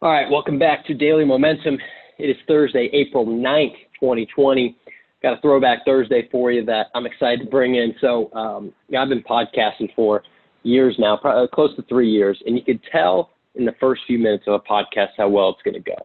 All 0.00 0.12
right, 0.12 0.30
welcome 0.30 0.60
back 0.60 0.86
to 0.86 0.94
Daily 0.94 1.24
Momentum. 1.24 1.76
It 2.18 2.30
is 2.30 2.36
Thursday, 2.46 2.88
April 2.92 3.26
9th, 3.26 3.74
2020. 3.98 4.76
Got 5.24 5.38
a 5.38 5.40
throwback 5.40 5.84
Thursday 5.84 6.28
for 6.30 6.52
you 6.52 6.64
that 6.66 6.86
I'm 6.94 7.04
excited 7.04 7.40
to 7.40 7.50
bring 7.50 7.74
in. 7.74 7.92
So, 8.00 8.32
um, 8.32 8.72
I've 8.96 9.08
been 9.08 9.24
podcasting 9.24 9.92
for 9.96 10.22
years 10.62 10.94
now, 11.00 11.16
probably 11.16 11.42
uh, 11.42 11.46
close 11.48 11.74
to 11.74 11.82
three 11.88 12.08
years, 12.08 12.40
and 12.46 12.54
you 12.54 12.62
could 12.62 12.80
tell 12.92 13.30
in 13.56 13.64
the 13.64 13.74
first 13.80 14.02
few 14.06 14.20
minutes 14.20 14.44
of 14.46 14.54
a 14.54 14.60
podcast 14.60 15.08
how 15.16 15.28
well 15.30 15.48
it's 15.48 15.62
going 15.64 15.74
to 15.74 15.80
go. 15.80 15.96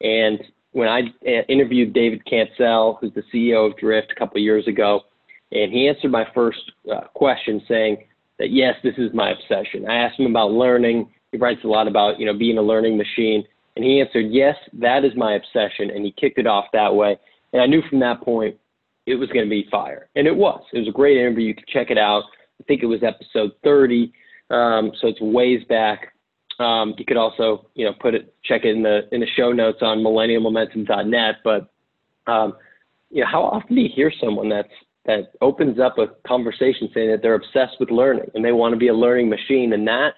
And 0.00 0.42
when 0.72 0.88
I 0.88 1.00
uh, 1.28 1.42
interviewed 1.50 1.92
David 1.92 2.24
Cancel, 2.24 2.96
who's 2.98 3.12
the 3.12 3.24
CEO 3.30 3.70
of 3.70 3.76
Drift, 3.76 4.10
a 4.10 4.14
couple 4.18 4.38
of 4.38 4.42
years 4.42 4.66
ago, 4.66 5.02
and 5.52 5.70
he 5.70 5.86
answered 5.86 6.10
my 6.10 6.26
first 6.34 6.72
uh, 6.90 7.08
question 7.12 7.60
saying 7.68 8.04
that 8.38 8.50
yes, 8.50 8.76
this 8.82 8.94
is 8.96 9.10
my 9.12 9.32
obsession. 9.32 9.86
I 9.86 9.96
asked 9.96 10.18
him 10.18 10.30
about 10.30 10.52
learning 10.52 11.10
he 11.34 11.38
writes 11.38 11.64
a 11.64 11.66
lot 11.66 11.88
about, 11.88 12.20
you 12.20 12.26
know, 12.26 12.32
being 12.32 12.58
a 12.58 12.62
learning 12.62 12.96
machine. 12.96 13.44
And 13.74 13.84
he 13.84 14.00
answered, 14.00 14.26
yes, 14.30 14.54
that 14.74 15.04
is 15.04 15.10
my 15.16 15.34
obsession. 15.34 15.90
And 15.90 16.04
he 16.04 16.12
kicked 16.12 16.38
it 16.38 16.46
off 16.46 16.66
that 16.72 16.94
way. 16.94 17.18
And 17.52 17.60
I 17.60 17.66
knew 17.66 17.82
from 17.90 17.98
that 18.00 18.20
point 18.20 18.56
it 19.06 19.16
was 19.16 19.28
going 19.30 19.44
to 19.44 19.50
be 19.50 19.66
fire. 19.68 20.08
And 20.14 20.28
it 20.28 20.36
was. 20.36 20.62
It 20.72 20.78
was 20.78 20.88
a 20.88 20.92
great 20.92 21.16
interview. 21.16 21.48
You 21.48 21.54
can 21.56 21.64
check 21.68 21.90
it 21.90 21.98
out. 21.98 22.22
I 22.60 22.64
think 22.68 22.84
it 22.84 22.86
was 22.86 23.02
episode 23.02 23.50
30. 23.64 24.12
Um, 24.50 24.92
so 25.00 25.08
it's 25.08 25.20
ways 25.20 25.64
back. 25.68 26.12
Um, 26.60 26.94
you 26.98 27.04
could 27.04 27.16
also, 27.16 27.66
you 27.74 27.84
know, 27.84 27.94
put 28.00 28.14
it, 28.14 28.32
check 28.44 28.64
it 28.64 28.76
in 28.76 28.84
the 28.84 29.08
in 29.10 29.20
the 29.20 29.26
show 29.36 29.50
notes 29.50 29.78
on 29.82 29.98
millennialmomentum.net. 29.98 31.36
But 31.42 31.68
um, 32.30 32.52
you 33.10 33.22
know, 33.22 33.26
how 33.26 33.42
often 33.42 33.74
do 33.74 33.82
you 33.82 33.88
hear 33.92 34.12
someone 34.20 34.48
that's 34.48 34.68
that 35.04 35.32
opens 35.40 35.80
up 35.80 35.98
a 35.98 36.06
conversation 36.26 36.88
saying 36.94 37.10
that 37.10 37.22
they're 37.22 37.34
obsessed 37.34 37.80
with 37.80 37.90
learning 37.90 38.30
and 38.34 38.44
they 38.44 38.52
want 38.52 38.72
to 38.72 38.78
be 38.78 38.86
a 38.86 38.94
learning 38.94 39.28
machine, 39.28 39.72
and 39.72 39.84
that 39.88 40.10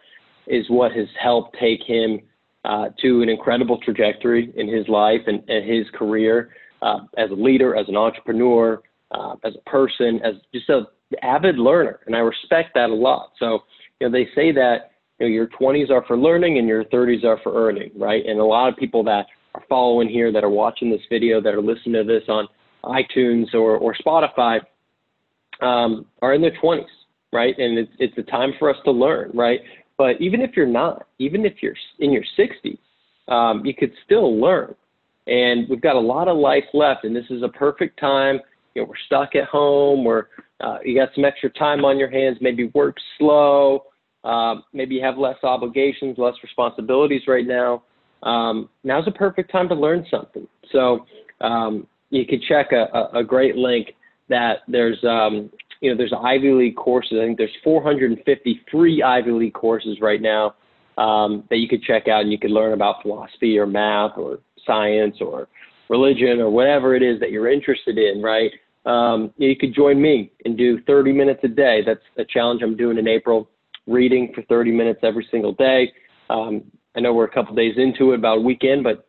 is 0.47 0.65
what 0.69 0.93
has 0.93 1.09
helped 1.21 1.57
take 1.61 1.83
him 1.83 2.21
uh, 2.65 2.89
to 3.01 3.23
an 3.23 3.29
incredible 3.29 3.79
trajectory 3.79 4.53
in 4.57 4.69
his 4.69 4.89
life 4.89 5.21
and, 5.27 5.43
and 5.49 5.69
his 5.71 5.87
career 5.95 6.51
uh, 6.83 6.99
as 7.17 7.31
a 7.31 7.35
leader, 7.35 7.77
as 7.77 7.89
an 7.89 7.97
entrepreneur, 7.97 8.83
uh, 9.13 9.35
as 9.45 9.55
a 9.55 9.71
person, 9.71 10.21
as 10.25 10.35
just 10.53 10.69
an 10.69 10.85
avid 11.23 11.59
learner. 11.59 12.01
And 12.07 12.17
I 12.17 12.19
respect 12.19 12.71
that 12.75 12.91
a 12.91 12.95
lot. 12.95 13.33
So, 13.39 13.61
you 14.01 14.09
know, 14.09 14.13
they 14.13 14.29
say 14.35 14.53
that 14.53 14.91
you 15.19 15.27
know, 15.27 15.33
your 15.33 15.47
20s 15.47 15.91
are 15.91 16.05
for 16.07 16.19
learning 16.19 16.59
and 16.59 16.67
your 16.67 16.85
30s 16.85 17.25
are 17.25 17.39
for 17.43 17.55
earning, 17.55 17.91
right? 17.97 18.25
And 18.27 18.41
a 18.41 18.45
lot 18.45 18.69
of 18.69 18.77
people 18.77 19.03
that 19.05 19.27
are 19.55 19.63
following 19.69 20.09
here, 20.09 20.33
that 20.33 20.45
are 20.45 20.51
watching 20.51 20.91
this 20.91 21.01
video, 21.09 21.41
that 21.41 21.55
are 21.55 21.63
listening 21.63 21.95
to 21.95 22.05
this 22.05 22.25
on 22.29 22.49
iTunes 22.85 23.55
or, 23.55 23.77
or 23.79 23.95
Spotify, 23.95 24.61
um, 25.63 26.07
are 26.21 26.35
in 26.35 26.43
their 26.43 26.57
20s, 26.63 26.85
right? 27.33 27.57
And 27.59 27.79
it's, 27.79 27.93
it's 27.99 28.19
a 28.19 28.23
time 28.23 28.53
for 28.59 28.69
us 28.69 28.77
to 28.85 28.91
learn, 28.91 29.31
right? 29.33 29.61
But 29.99 30.21
even 30.21 30.41
if 30.41 30.57
you're 30.57 30.67
not, 30.67 31.07
even 31.19 31.45
if 31.45 31.55
you're 31.63 31.77
in 31.99 32.13
your 32.13 32.25
60s, 32.39 32.79
um, 33.33 33.65
you 33.65 33.75
could 33.75 33.93
still 34.05 34.39
learn. 34.39 34.75
And 35.27 35.69
we've 35.69 35.81
got 35.81 35.97
a 35.97 36.01
lot 36.01 36.29
of 36.29 36.37
life 36.37 36.65
left, 36.73 37.05
and 37.05 37.17
this 37.17 37.25
is 37.31 37.43
a 37.43 37.49
perfect 37.49 37.99
time. 37.99 38.41
You 38.75 38.83
know, 38.83 38.89
we're 38.89 38.95
stuck 39.07 39.35
at 39.35 39.49
home. 39.49 40.05
We're 40.05 40.27
uh, 40.61 40.79
you 40.85 40.95
got 40.99 41.11
some 41.15 41.25
extra 41.25 41.51
time 41.51 41.85
on 41.85 41.99
your 41.99 42.11
hands. 42.11 42.39
Maybe 42.41 42.71
work 42.75 42.97
slow. 43.19 43.85
Uh, 44.25 44.57
maybe 44.73 44.95
you 44.95 45.03
have 45.03 45.19
less 45.19 45.37
obligations, 45.43 46.17
less 46.19 46.35
responsibilities 46.43 47.23
right 47.27 47.47
now. 47.47 47.83
Um, 48.23 48.69
now's 48.83 49.07
a 49.07 49.13
perfect 49.13 49.53
time 49.53 49.69
to 49.69 49.75
learn 49.75 50.07
something. 50.11 50.49
So 50.73 51.07
um, 51.41 51.87
you 52.11 52.27
can 52.27 52.41
check 52.49 52.73
a, 52.73 52.87
a, 52.97 53.21
a, 53.21 53.25
great 53.25 53.57
link 53.57 53.95
that 54.29 54.61
there's 54.67 54.99
um, 55.05 55.51
you 55.81 55.91
know, 55.91 55.97
there's 55.97 56.13
Ivy 56.13 56.53
League 56.53 56.77
courses. 56.77 57.19
I 57.21 57.27
think 57.27 57.39
there's 57.39 57.51
450 57.63 58.61
free 58.71 59.03
Ivy 59.03 59.31
League 59.31 59.55
courses 59.55 59.99
right 60.01 60.21
now 60.21 60.55
um, 60.99 61.45
that 61.51 61.59
you 61.59 61.69
could 61.69 61.83
check 61.83 62.09
out 62.09 62.23
and 62.23 62.33
you 62.33 62.39
could 62.39 62.51
learn 62.51 62.73
about 62.73 63.03
philosophy 63.03 63.59
or 63.59 63.67
math 63.67 64.13
or 64.17 64.39
science 64.67 65.17
or 65.21 65.49
religion 65.89 66.41
or 66.41 66.51
whatever 66.51 66.95
it 66.95 67.03
is 67.03 67.21
that 67.21 67.31
you're 67.31 67.51
interested 67.51 67.99
in, 67.99 68.23
right? 68.23 68.51
Um, 68.87 69.33
you 69.37 69.57
could 69.57 69.75
join 69.75 70.01
me 70.01 70.33
and 70.45 70.57
do 70.57 70.81
30 70.83 71.13
minutes 71.13 71.41
a 71.45 71.49
day. 71.49 71.83
That's 71.85 72.01
a 72.19 72.25
challenge 72.25 72.63
I'm 72.63 72.77
doing 72.77 72.99
in 72.99 73.09
April, 73.09 73.51
reading 73.87 74.33
for 74.35 74.43
30 74.43 74.71
minutes 74.73 75.01
every 75.03 75.27
single 75.31 75.53
day. 75.53 75.93
Um, 76.31 76.65
I 76.97 77.01
know 77.01 77.13
we're 77.13 77.25
a 77.25 77.31
couple 77.31 77.55
days 77.55 77.75
into 77.77 78.13
it, 78.13 78.17
about 78.17 78.39
a 78.39 78.41
weekend, 78.41 78.85
but 78.85 79.07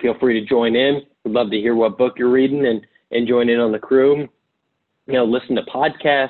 feel 0.00 0.14
free 0.20 0.38
to 0.38 0.46
join 0.46 0.76
in. 0.76 1.02
We'd 1.24 1.34
love 1.34 1.50
to 1.50 1.56
hear 1.56 1.74
what 1.74 1.98
book 1.98 2.14
you're 2.18 2.30
reading 2.30 2.66
and, 2.66 2.86
and 3.10 3.26
join 3.26 3.48
in 3.48 3.58
on 3.58 3.72
the 3.72 3.78
crew 3.78 4.28
you 5.10 5.16
know, 5.16 5.24
listen 5.24 5.56
to 5.56 5.62
podcasts. 5.62 6.28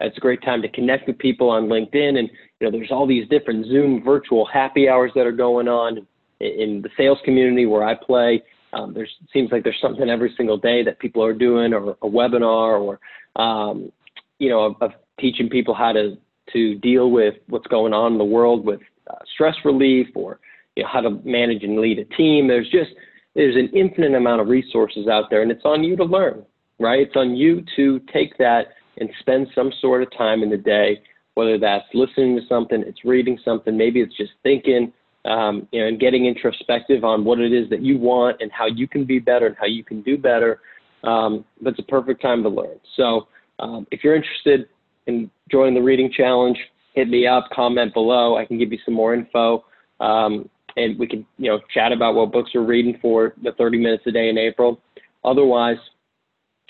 It's 0.00 0.16
a 0.16 0.20
great 0.20 0.42
time 0.42 0.62
to 0.62 0.68
connect 0.68 1.06
with 1.06 1.18
people 1.18 1.50
on 1.50 1.64
LinkedIn. 1.64 2.18
And, 2.18 2.30
you 2.60 2.66
know, 2.66 2.70
there's 2.70 2.90
all 2.90 3.06
these 3.06 3.28
different 3.28 3.66
Zoom 3.66 4.02
virtual 4.02 4.46
happy 4.46 4.88
hours 4.88 5.10
that 5.14 5.26
are 5.26 5.32
going 5.32 5.68
on 5.68 6.06
in 6.40 6.80
the 6.80 6.88
sales 6.96 7.18
community 7.24 7.66
where 7.66 7.84
I 7.84 7.94
play. 7.94 8.42
Um, 8.72 8.94
there 8.94 9.08
seems 9.32 9.50
like 9.50 9.64
there's 9.64 9.80
something 9.82 10.08
every 10.08 10.32
single 10.36 10.56
day 10.56 10.82
that 10.84 11.00
people 11.00 11.24
are 11.24 11.34
doing 11.34 11.74
or 11.74 11.90
a 11.90 12.08
webinar 12.08 12.80
or, 12.80 13.00
um, 13.42 13.90
you 14.38 14.48
know, 14.48 14.76
of, 14.80 14.92
teaching 15.18 15.50
people 15.50 15.74
how 15.74 15.92
to, 15.92 16.16
to 16.50 16.76
deal 16.76 17.10
with 17.10 17.34
what's 17.48 17.66
going 17.66 17.92
on 17.92 18.12
in 18.12 18.18
the 18.18 18.24
world 18.24 18.64
with 18.64 18.80
uh, 19.10 19.16
stress 19.34 19.54
relief 19.66 20.06
or, 20.14 20.40
you 20.76 20.82
know, 20.82 20.88
how 20.90 21.02
to 21.02 21.10
manage 21.26 21.62
and 21.62 21.78
lead 21.78 21.98
a 21.98 22.06
team. 22.16 22.48
There's 22.48 22.70
just, 22.70 22.88
there's 23.34 23.54
an 23.54 23.68
infinite 23.76 24.14
amount 24.14 24.40
of 24.40 24.48
resources 24.48 25.08
out 25.08 25.28
there 25.28 25.42
and 25.42 25.50
it's 25.50 25.66
on 25.66 25.84
you 25.84 25.94
to 25.96 26.04
learn 26.04 26.42
right? 26.80 27.00
It's 27.00 27.14
on 27.14 27.36
you 27.36 27.62
to 27.76 28.00
take 28.12 28.36
that 28.38 28.68
and 28.98 29.08
spend 29.20 29.48
some 29.54 29.70
sort 29.80 30.02
of 30.02 30.08
time 30.16 30.42
in 30.42 30.50
the 30.50 30.56
day, 30.56 31.00
whether 31.34 31.58
that's 31.58 31.84
listening 31.94 32.36
to 32.36 32.42
something, 32.48 32.82
it's 32.84 33.04
reading 33.04 33.38
something, 33.44 33.76
maybe 33.76 34.00
it's 34.00 34.16
just 34.16 34.32
thinking, 34.42 34.92
um, 35.26 35.68
you 35.70 35.80
know, 35.80 35.86
and 35.86 36.00
getting 36.00 36.26
introspective 36.26 37.04
on 37.04 37.24
what 37.24 37.38
it 37.38 37.52
is 37.52 37.68
that 37.70 37.82
you 37.82 37.98
want 37.98 38.38
and 38.40 38.50
how 38.50 38.66
you 38.66 38.88
can 38.88 39.04
be 39.04 39.18
better 39.18 39.46
and 39.46 39.56
how 39.60 39.66
you 39.66 39.84
can 39.84 40.02
do 40.02 40.16
better. 40.18 40.60
Um, 41.04 41.44
but 41.62 41.70
it's 41.70 41.78
a 41.78 41.90
perfect 41.90 42.20
time 42.20 42.42
to 42.42 42.48
learn. 42.48 42.80
So 42.96 43.28
um, 43.58 43.86
if 43.90 44.02
you're 44.02 44.16
interested 44.16 44.68
in 45.06 45.30
joining 45.50 45.74
the 45.74 45.82
reading 45.82 46.10
challenge, 46.14 46.58
hit 46.94 47.08
me 47.08 47.26
up, 47.26 47.48
comment 47.52 47.94
below. 47.94 48.36
I 48.36 48.44
can 48.44 48.58
give 48.58 48.72
you 48.72 48.78
some 48.84 48.94
more 48.94 49.14
info. 49.14 49.64
Um, 50.00 50.48
and 50.76 50.98
we 50.98 51.06
can, 51.06 51.26
you 51.38 51.50
know, 51.50 51.60
chat 51.72 51.92
about 51.92 52.14
what 52.14 52.32
books 52.32 52.50
we're 52.54 52.62
reading 52.62 52.98
for 53.02 53.34
the 53.42 53.52
30 53.52 53.78
minutes 53.78 54.04
a 54.06 54.10
day 54.10 54.28
in 54.28 54.38
April. 54.38 54.80
Otherwise, 55.24 55.76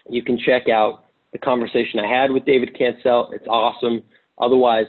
you 0.09 0.22
can 0.22 0.38
check 0.38 0.69
out 0.69 1.05
the 1.33 1.38
conversation 1.38 2.00
I 2.00 2.06
had 2.06 2.31
with 2.31 2.44
David 2.44 2.77
Cancel. 2.77 3.31
It's 3.33 3.47
awesome. 3.47 4.03
Otherwise, 4.38 4.87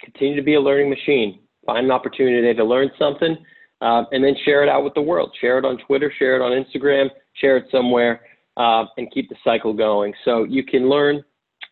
continue 0.00 0.36
to 0.36 0.42
be 0.42 0.54
a 0.54 0.60
learning 0.60 0.90
machine. 0.90 1.40
Find 1.64 1.86
an 1.86 1.90
opportunity 1.90 2.54
to 2.54 2.64
learn 2.64 2.90
something 2.98 3.36
uh, 3.80 4.04
and 4.12 4.24
then 4.24 4.34
share 4.44 4.62
it 4.62 4.68
out 4.68 4.84
with 4.84 4.94
the 4.94 5.02
world. 5.02 5.36
Share 5.40 5.58
it 5.58 5.64
on 5.64 5.78
Twitter, 5.86 6.12
share 6.18 6.36
it 6.36 6.42
on 6.42 6.52
Instagram, 6.52 7.08
share 7.34 7.56
it 7.56 7.66
somewhere, 7.70 8.22
uh, 8.56 8.84
and 8.96 9.10
keep 9.12 9.28
the 9.28 9.36
cycle 9.44 9.72
going. 9.72 10.14
So 10.24 10.44
you 10.44 10.64
can 10.64 10.88
learn 10.88 11.22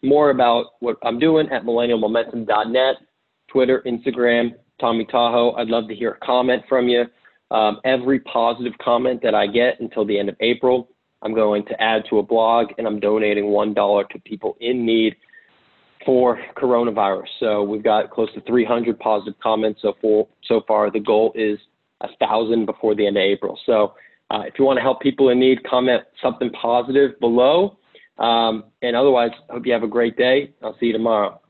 more 0.02 0.30
about 0.30 0.66
what 0.80 0.96
I'm 1.02 1.18
doing 1.18 1.48
at 1.50 1.64
millennialmomentum.net, 1.64 2.96
Twitter, 3.48 3.82
Instagram, 3.86 4.54
Tommy 4.80 5.06
Tahoe. 5.06 5.52
I'd 5.52 5.68
love 5.68 5.88
to 5.88 5.94
hear 5.94 6.18
a 6.20 6.26
comment 6.26 6.62
from 6.68 6.88
you. 6.88 7.04
Um, 7.50 7.80
every 7.84 8.20
positive 8.20 8.72
comment 8.82 9.22
that 9.22 9.34
I 9.34 9.46
get 9.46 9.80
until 9.80 10.04
the 10.04 10.18
end 10.18 10.28
of 10.28 10.36
April 10.40 10.88
I'm 11.24 11.34
going 11.34 11.64
to 11.66 11.82
add 11.82 12.04
to 12.10 12.18
a 12.18 12.22
blog 12.22 12.68
and 12.78 12.86
I'm 12.86 13.00
donating 13.00 13.46
$1 13.46 14.08
to 14.10 14.18
people 14.20 14.56
in 14.60 14.84
need 14.84 15.16
for 16.04 16.38
coronavirus. 16.56 17.26
So 17.40 17.62
we've 17.62 17.82
got 17.82 18.10
close 18.10 18.32
to 18.34 18.40
300 18.42 18.98
positive 18.98 19.34
comments 19.42 19.80
so 19.82 19.94
far. 20.00 20.26
So 20.44 20.60
far, 20.68 20.90
the 20.90 21.00
goal 21.00 21.32
is 21.34 21.58
a 22.02 22.08
thousand 22.20 22.66
before 22.66 22.94
the 22.94 23.06
end 23.06 23.16
of 23.16 23.22
April. 23.22 23.58
So 23.64 23.94
uh, 24.30 24.42
if 24.46 24.54
you 24.58 24.64
want 24.64 24.76
to 24.76 24.82
help 24.82 25.00
people 25.00 25.30
in 25.30 25.40
need, 25.40 25.64
comment 25.64 26.02
something 26.22 26.50
positive 26.50 27.18
below. 27.20 27.78
Um, 28.18 28.64
and 28.82 28.94
otherwise, 28.94 29.30
hope 29.48 29.66
you 29.66 29.72
have 29.72 29.82
a 29.82 29.88
great 29.88 30.16
day. 30.16 30.52
I'll 30.62 30.76
see 30.78 30.86
you 30.86 30.92
tomorrow. 30.92 31.40